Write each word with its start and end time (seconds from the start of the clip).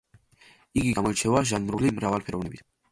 იგი 0.81 0.95
გამოირჩევა 1.01 1.45
ჟანრული 1.53 1.97
მრავალფეროვნებით. 2.01 2.71